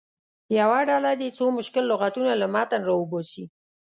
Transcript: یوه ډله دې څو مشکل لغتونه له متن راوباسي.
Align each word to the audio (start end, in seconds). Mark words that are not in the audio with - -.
یوه 0.59 0.79
ډله 0.89 1.11
دې 1.21 1.29
څو 1.37 1.45
مشکل 1.57 1.83
لغتونه 1.91 2.31
له 2.41 2.47
متن 2.53 2.81
راوباسي. 2.89 3.45